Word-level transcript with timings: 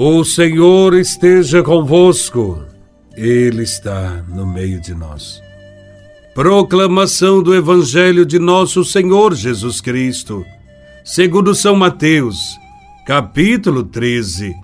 O 0.00 0.22
Senhor 0.22 0.94
esteja 0.94 1.60
convosco, 1.60 2.64
Ele 3.16 3.64
está 3.64 4.24
no 4.28 4.46
meio 4.46 4.80
de 4.80 4.94
nós. 4.94 5.42
Proclamação 6.36 7.42
do 7.42 7.52
Evangelho 7.52 8.24
de 8.24 8.38
Nosso 8.38 8.84
Senhor 8.84 9.34
Jesus 9.34 9.80
Cristo, 9.80 10.46
segundo 11.04 11.52
São 11.52 11.74
Mateus, 11.74 12.56
capítulo 13.04 13.82
13, 13.82 14.54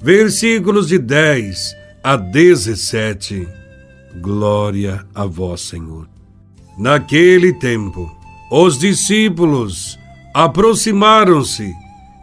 versículos 0.00 0.88
de 0.88 0.98
10 0.98 1.76
a 2.02 2.16
17. 2.16 3.46
Glória 4.18 5.04
a 5.14 5.26
Vós, 5.26 5.60
Senhor. 5.60 6.08
Naquele 6.78 7.52
tempo, 7.52 8.10
os 8.50 8.78
discípulos 8.78 9.98
aproximaram-se 10.32 11.70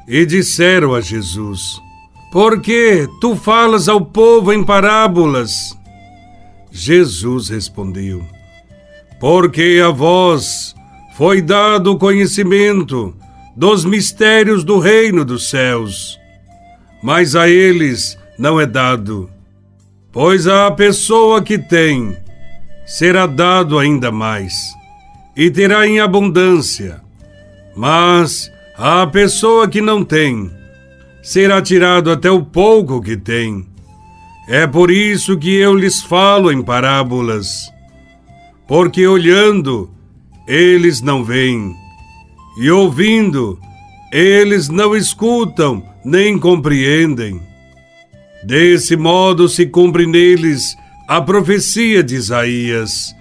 e 0.07 0.25
disseram 0.25 0.95
a 0.95 1.01
Jesus: 1.01 1.85
Por 2.31 2.61
que 2.61 3.07
tu 3.21 3.35
falas 3.35 3.87
ao 3.87 4.01
povo 4.01 4.51
em 4.51 4.63
parábolas? 4.63 5.77
Jesus 6.69 7.47
respondeu: 7.49 8.23
Porque 9.19 9.81
a 9.83 9.89
vós 9.89 10.75
foi 11.15 11.41
dado 11.41 11.93
o 11.93 11.97
conhecimento 11.97 13.15
dos 13.55 13.85
mistérios 13.85 14.63
do 14.63 14.77
reino 14.77 15.23
dos 15.23 15.49
céus, 15.49 16.19
mas 17.01 17.35
a 17.35 17.49
eles 17.49 18.17
não 18.37 18.59
é 18.59 18.65
dado. 18.65 19.29
Pois 20.11 20.47
a 20.47 20.69
pessoa 20.71 21.41
que 21.41 21.57
tem 21.57 22.15
será 22.85 23.25
dado 23.25 23.79
ainda 23.79 24.11
mais, 24.11 24.53
e 25.35 25.49
terá 25.49 25.87
em 25.87 25.99
abundância. 25.99 27.01
Mas 27.75 28.51
a 28.77 29.07
pessoa 29.07 29.67
que 29.67 29.79
não 29.81 30.03
tem 30.03 30.56
será 31.27 31.61
tirado 31.61 32.09
até 32.09 32.31
o 32.31 32.41
pouco 32.41 33.01
que 33.01 33.17
tem. 33.17 33.67
É 34.47 34.65
por 34.65 34.89
isso 34.89 35.37
que 35.37 35.53
eu 35.53 35.75
lhes 35.75 36.01
falo 36.01 36.49
em 36.53 36.61
parábolas. 36.61 37.69
Porque 38.65 39.05
olhando, 39.05 39.91
eles 40.47 41.01
não 41.01 41.25
veem, 41.25 41.75
e 42.57 42.71
ouvindo, 42.71 43.59
eles 44.09 44.69
não 44.69 44.95
escutam 44.95 45.83
nem 46.05 46.39
compreendem. 46.39 47.41
Desse 48.45 48.95
modo 48.95 49.49
se 49.49 49.65
cumpre 49.65 50.07
neles 50.07 50.77
a 51.09 51.21
profecia 51.21 52.01
de 52.01 52.15
Isaías: 52.15 53.13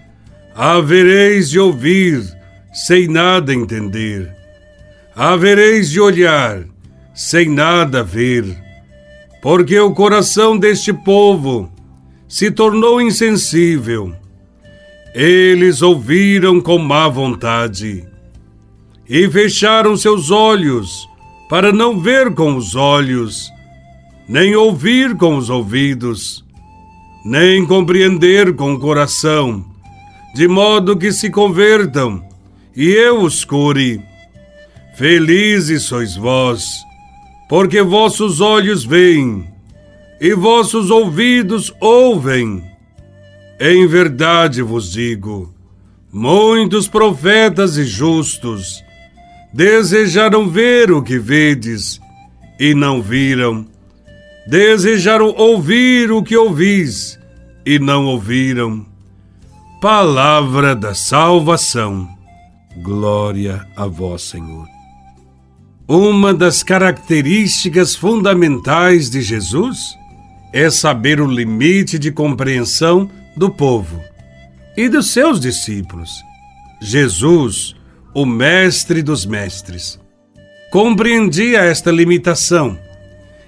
Havereis 0.55 1.51
de 1.51 1.59
ouvir, 1.59 2.23
sem 2.73 3.09
nada 3.09 3.53
entender 3.53 4.37
havereis 5.17 5.89
de 5.89 5.99
olhar, 5.99 6.63
sem 7.17 7.49
nada 7.49 8.05
ver, 8.05 8.45
porque 9.41 9.81
o 9.81 9.95
coração 9.95 10.59
deste 10.59 10.93
povo 10.93 11.73
se 12.29 12.51
tornou 12.51 13.01
insensível. 13.01 14.15
Eles 15.15 15.81
ouviram 15.81 16.61
com 16.61 16.77
má 16.77 17.09
vontade 17.09 18.05
e 19.09 19.31
fecharam 19.31 19.97
seus 19.97 20.31
olhos 20.31 21.09
para 21.49 21.73
não 21.73 21.99
ver 21.99 22.35
com 22.35 22.55
os 22.55 22.75
olhos, 22.75 23.51
nem 24.29 24.55
ouvir 24.55 25.17
com 25.17 25.39
os 25.39 25.49
ouvidos, 25.49 26.45
nem 27.25 27.65
compreender 27.65 28.55
com 28.55 28.75
o 28.75 28.79
coração, 28.79 29.65
de 30.35 30.47
modo 30.47 30.99
que 30.99 31.11
se 31.13 31.31
convertam 31.31 32.23
e 32.77 32.91
eu 32.91 33.23
os 33.23 33.43
cure. 33.43 34.03
Felizes 34.97 35.85
sois 35.85 36.15
vós, 36.15 36.85
porque 37.49 37.83
vossos 37.83 38.41
olhos 38.41 38.85
veem 38.85 39.47
e 40.21 40.35
vossos 40.35 40.91
ouvidos 40.91 41.73
ouvem. 41.81 42.63
Em 43.61 43.87
verdade 43.87 44.63
vos 44.63 44.93
digo: 44.93 45.55
muitos 46.13 46.89
profetas 46.89 47.77
e 47.77 47.85
justos 47.85 48.83
desejaram 49.53 50.49
ver 50.49 50.91
o 50.91 51.03
que 51.03 51.19
vedes 51.19 52.01
e 52.59 52.75
não 52.75 53.01
viram, 53.01 53.67
desejaram 54.47 55.35
ouvir 55.37 56.11
o 56.11 56.23
que 56.23 56.37
ouvis 56.37 57.19
e 57.65 57.79
não 57.79 58.07
ouviram. 58.07 58.85
Palavra 59.81 60.75
da 60.75 60.95
salvação. 60.95 62.09
Glória 62.83 63.67
a 63.77 63.87
vós, 63.87 64.23
Senhor. 64.23 64.76
Uma 65.89 66.35
das 66.35 66.65
características 66.65 67.95
fundamentais 67.95 69.09
de 69.09 69.23
Jesus 69.23 69.97
é 70.53 70.69
saber 70.69 71.21
o 71.21 71.27
limite 71.31 71.97
de 71.97 72.11
compreensão 72.11 73.09
do 73.37 73.49
povo 73.49 74.03
e 74.77 74.89
dos 74.89 75.11
seus 75.13 75.39
discípulos. 75.39 76.11
Jesus, 76.83 77.77
o 78.13 78.27
Mestre 78.27 79.01
dos 79.01 79.25
Mestres, 79.25 79.97
compreendia 80.73 81.61
esta 81.61 81.93
limitação 81.93 82.77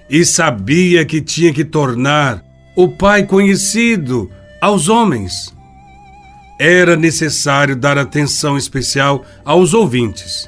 e 0.09 0.23
sabia 0.23 1.03
que 1.03 1.19
tinha 1.19 1.51
que 1.51 1.65
tornar 1.65 2.41
o 2.73 2.87
Pai 2.87 3.25
conhecido 3.25 4.31
aos 4.61 4.87
homens. 4.87 5.53
Era 6.57 6.95
necessário 6.95 7.75
dar 7.75 7.97
atenção 7.97 8.57
especial 8.57 9.25
aos 9.43 9.73
ouvintes 9.73 10.47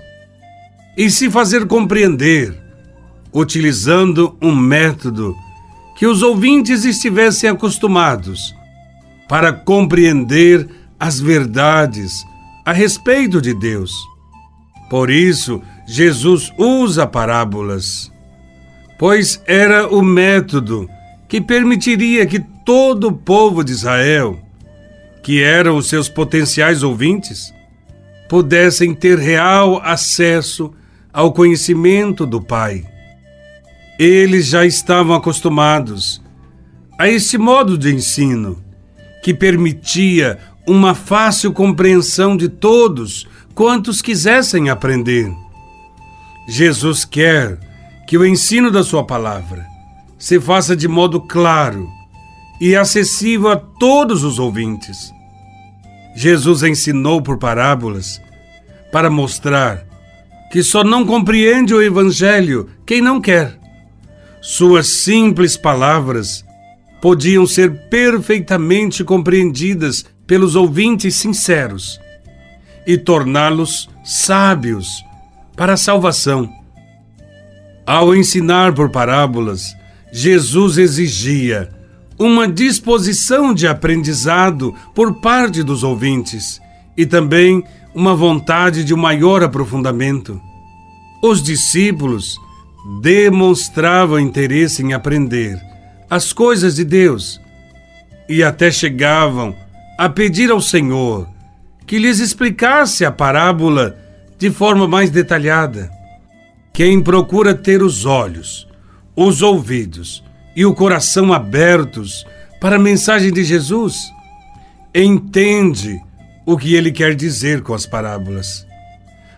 e 0.96 1.10
se 1.10 1.30
fazer 1.30 1.68
compreender, 1.68 2.56
utilizando 3.34 4.38
um 4.42 4.56
método 4.56 5.36
que 5.96 6.06
os 6.06 6.22
ouvintes 6.22 6.84
estivessem 6.84 7.50
acostumados 7.50 8.54
para 9.30 9.54
compreender 9.54 10.68
as 11.00 11.20
verdades 11.20 12.26
a 12.66 12.74
respeito 12.74 13.42
de 13.42 13.54
Deus. 13.54 13.94
Por 14.90 15.10
isso, 15.10 15.62
Jesus 15.88 16.52
usa 16.58 17.08
parábolas, 17.08 18.12
pois 19.00 19.42
era 19.46 19.88
o 19.88 20.02
método 20.02 20.90
que 21.28 21.40
permitiria 21.40 22.26
que 22.26 22.40
todo 22.66 23.08
o 23.08 23.14
povo 23.14 23.64
de 23.64 23.72
Israel, 23.72 24.38
que 25.24 25.42
eram 25.42 25.78
os 25.78 25.88
seus 25.88 26.10
potenciais 26.10 26.84
ouvintes, 26.84 27.54
pudessem 28.28 28.94
ter 28.94 29.18
real 29.18 29.82
acesso 29.84 30.74
ao 31.14 31.34
conhecimento 31.34 32.26
do 32.26 32.42
Pai. 32.42 32.86
Eles 34.00 34.48
já 34.48 34.66
estavam 34.66 35.16
acostumados 35.16 36.22
a 36.98 37.10
esse 37.10 37.38
modo 37.38 37.78
de 37.78 37.94
ensino, 37.94 38.64
que 39.24 39.34
permitia 39.34 40.40
uma 40.68 40.94
fácil 40.96 41.52
compreensão 41.52 42.38
de 42.38 42.48
todos 42.48 43.28
quantos 43.54 44.02
quisessem 44.02 44.70
aprender. 44.70 45.32
Jesus 46.48 47.06
quer 47.06 47.60
que 48.08 48.18
o 48.18 48.26
ensino 48.26 48.72
da 48.72 48.84
Sua 48.84 49.04
palavra 49.04 49.66
se 50.18 50.40
faça 50.40 50.76
de 50.76 50.88
modo 50.88 51.22
claro 51.22 51.90
e 52.60 52.76
acessível 52.76 53.50
a 53.50 53.56
todos 53.56 54.24
os 54.24 54.38
ouvintes. 54.38 55.12
Jesus 56.16 56.62
ensinou 56.62 57.22
por 57.22 57.38
parábolas 57.38 58.22
para 58.92 59.10
mostrar 59.10 59.91
que 60.52 60.62
só 60.62 60.84
não 60.84 61.06
compreende 61.06 61.74
o 61.74 61.82
Evangelho 61.82 62.70
quem 62.86 63.02
não 63.02 63.22
quer. 63.22 63.58
Suas 64.42 64.88
simples 64.88 65.56
palavras 65.56 66.44
podiam 67.02 67.48
ser 67.48 67.90
perfeitamente 67.90 69.04
compreendidas 69.04 70.06
pelos 70.28 70.56
ouvintes 70.56 71.16
sinceros 71.16 72.00
e 72.86 72.98
torná-los 72.98 73.90
sábios 74.04 75.04
para 75.56 75.74
a 75.74 75.78
salvação. 75.78 76.50
Ao 77.86 78.16
ensinar 78.16 78.74
por 78.74 78.90
parábolas, 78.90 79.76
Jesus 80.12 80.78
exigia 80.78 81.70
uma 82.20 82.48
disposição 82.48 83.54
de 83.54 83.68
aprendizado 83.68 84.76
por 84.94 85.22
parte 85.22 85.64
dos 85.64 85.84
ouvintes 85.84 86.62
e 86.96 87.06
também 87.06 87.64
uma 87.94 88.16
vontade 88.16 88.84
de 88.84 88.96
maior 88.96 89.44
aprofundamento. 89.44 90.40
Os 91.22 91.44
discípulos 91.44 92.40
demonstravam 93.00 94.20
interesse 94.20 94.82
em 94.82 94.94
aprender 94.94 95.62
as 96.10 96.34
coisas 96.34 96.76
de 96.76 96.84
Deus 96.84 97.40
e 98.28 98.44
até 98.44 98.72
chegavam 98.72 99.56
a 99.98 100.10
pedir 100.10 100.50
ao 100.50 100.60
Senhor 100.60 101.30
que 101.86 102.00
lhes 102.00 102.20
explicasse 102.20 103.06
a 103.06 103.12
parábola 103.12 103.98
de 104.38 104.50
forma 104.50 104.88
mais 104.88 105.12
detalhada. 105.12 105.92
Quem 106.74 107.02
procura 107.02 107.54
ter 107.54 107.84
os 107.84 108.06
olhos, 108.06 108.68
os 109.16 109.42
ouvidos 109.42 110.24
e 110.56 110.66
o 110.66 110.74
coração 110.74 111.32
abertos 111.32 112.26
para 112.60 112.78
a 112.78 112.80
mensagem 112.80 113.32
de 113.32 113.44
Jesus, 113.44 114.12
entende 114.96 116.02
o 116.46 116.58
que 116.58 116.74
ele 116.74 116.92
quer 116.92 117.14
dizer 117.14 117.62
com 117.62 117.74
as 117.74 117.86
parábolas. 117.86 118.66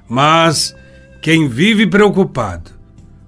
Mas 0.07 0.75
quem 1.23 1.47
vive 1.47 1.87
preocupado, 1.87 2.71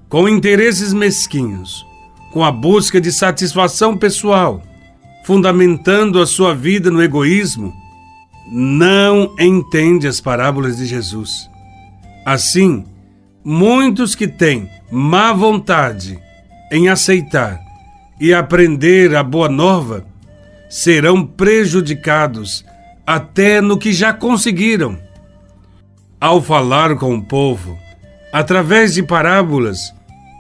com 0.10 0.28
interesses 0.28 0.92
mesquinhos, 0.94 1.88
com 2.34 2.44
a 2.44 2.52
busca 2.52 3.00
de 3.00 3.10
satisfação 3.10 3.96
pessoal, 3.96 4.62
fundamentando 5.24 6.22
a 6.22 6.28
sua 6.28 6.54
vida 6.54 6.92
no 6.92 7.02
egoísmo, 7.02 7.74
não 8.52 9.34
entende 9.40 10.10
as 10.10 10.20
parábolas 10.20 10.76
de 10.76 10.86
Jesus. 10.86 11.50
Assim, 12.26 12.84
muitos 13.42 14.14
que 14.14 14.28
têm 14.28 14.70
má 14.92 15.32
vontade 15.32 16.20
em 16.74 16.90
aceitar 16.90 17.62
e 18.20 18.34
aprender 18.34 19.16
a 19.16 19.24
boa 19.24 19.48
nova 19.48 20.06
serão 20.70 21.26
prejudicados 21.26 22.66
até 23.08 23.62
no 23.62 23.78
que 23.78 23.94
já 23.94 24.12
conseguiram. 24.12 25.00
Ao 26.20 26.42
falar 26.42 26.98
com 26.98 27.16
o 27.16 27.24
povo, 27.24 27.85
através 28.36 28.96
de 28.96 29.02
parábolas, 29.02 29.96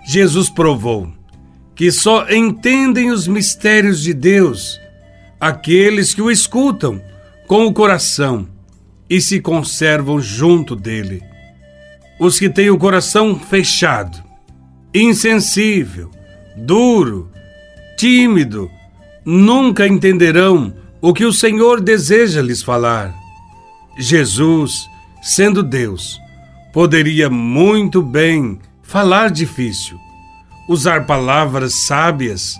Jesus 0.05 0.49
provou 0.49 1.07
que 1.73 1.89
só 1.93 2.29
entendem 2.29 3.09
os 3.09 3.25
mistérios 3.25 4.01
de 4.01 4.13
Deus 4.13 4.77
aqueles 5.39 6.13
que 6.13 6.21
o 6.21 6.29
escutam 6.29 7.01
com 7.47 7.65
o 7.65 7.73
coração 7.73 8.49
e 9.09 9.21
se 9.21 9.39
conservam 9.39 10.19
junto 10.19 10.75
dele. 10.75 11.23
Os 12.19 12.37
que 12.37 12.49
têm 12.49 12.69
o 12.69 12.77
coração 12.77 13.39
fechado, 13.39 14.21
insensível, 14.93 16.11
duro, 16.53 17.31
tímido, 17.97 18.69
nunca 19.23 19.87
entenderão 19.87 20.73
o 20.99 21.13
que 21.13 21.23
o 21.23 21.31
Senhor 21.31 21.79
deseja 21.79 22.41
lhes 22.41 22.61
falar. 22.61 23.15
Jesus, 23.97 24.85
sendo 25.21 25.63
Deus, 25.63 26.19
poderia 26.75 27.29
muito 27.29 28.01
bem 28.01 28.59
falar 28.83 29.31
difícil, 29.31 29.97
usar 30.67 31.05
palavras 31.05 31.73
sábias, 31.85 32.59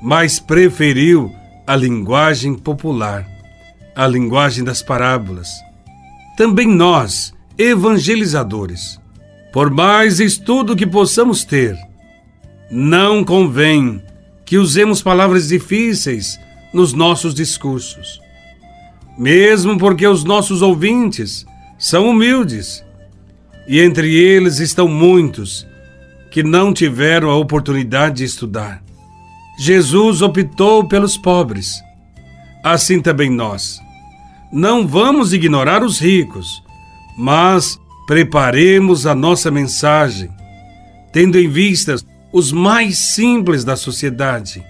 mas 0.00 0.38
preferiu 0.38 1.34
a 1.66 1.74
linguagem 1.74 2.54
popular, 2.54 3.26
a 3.96 4.06
linguagem 4.06 4.62
das 4.62 4.84
parábolas. 4.84 5.48
Também 6.36 6.68
nós, 6.68 7.34
evangelizadores, 7.58 9.00
por 9.52 9.68
mais 9.68 10.20
estudo 10.20 10.76
que 10.76 10.86
possamos 10.86 11.42
ter, 11.42 11.76
não 12.70 13.24
convém 13.24 14.00
que 14.46 14.58
usemos 14.58 15.02
palavras 15.02 15.48
difíceis 15.48 16.38
nos 16.72 16.92
nossos 16.92 17.34
discursos. 17.34 18.20
Mesmo 19.18 19.76
porque 19.76 20.06
os 20.06 20.22
nossos 20.22 20.62
ouvintes 20.62 21.44
são 21.76 22.08
humildes 22.10 22.88
e 23.70 23.78
entre 23.78 24.12
eles 24.12 24.58
estão 24.58 24.88
muitos 24.88 25.64
que 26.28 26.42
não 26.42 26.74
tiveram 26.74 27.30
a 27.30 27.36
oportunidade 27.36 28.16
de 28.16 28.24
estudar. 28.24 28.82
Jesus 29.60 30.22
optou 30.22 30.88
pelos 30.88 31.16
pobres. 31.16 31.80
Assim 32.64 33.00
também 33.00 33.30
nós. 33.30 33.78
Não 34.52 34.88
vamos 34.88 35.32
ignorar 35.32 35.84
os 35.84 36.00
ricos, 36.00 36.60
mas 37.16 37.78
preparemos 38.08 39.06
a 39.06 39.14
nossa 39.14 39.52
mensagem, 39.52 40.28
tendo 41.12 41.38
em 41.38 41.48
vista 41.48 41.94
os 42.32 42.50
mais 42.50 42.98
simples 43.14 43.62
da 43.62 43.76
sociedade. 43.76 44.64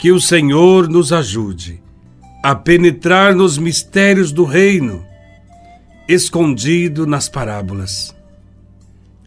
Que 0.00 0.10
o 0.10 0.20
Senhor 0.20 0.88
nos 0.88 1.12
ajude 1.12 1.80
a 2.42 2.52
penetrar 2.52 3.32
nos 3.32 3.56
mistérios 3.58 4.32
do 4.32 4.42
reino, 4.42 5.06
escondido 6.08 7.06
nas 7.06 7.28
parábolas. 7.28 8.16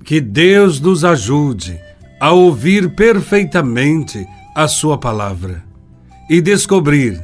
Que 0.03 0.19
Deus 0.19 0.79
nos 0.79 1.05
ajude 1.05 1.79
a 2.19 2.31
ouvir 2.31 2.95
perfeitamente 2.95 4.27
a 4.55 4.67
Sua 4.67 4.97
palavra 4.97 5.63
e 6.29 6.41
descobrir 6.41 7.23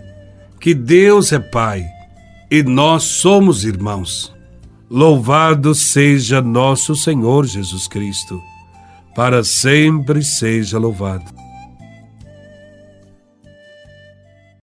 que 0.59 0.73
Deus 0.73 1.31
é 1.31 1.39
Pai 1.39 1.85
e 2.51 2.61
nós 2.61 3.03
somos 3.03 3.65
irmãos. 3.65 4.33
Louvado 4.89 5.75
seja 5.75 6.41
nosso 6.41 6.95
Senhor 6.95 7.45
Jesus 7.45 7.87
Cristo, 7.87 8.41
para 9.15 9.43
sempre 9.43 10.23
seja 10.23 10.77
louvado. 10.77 11.46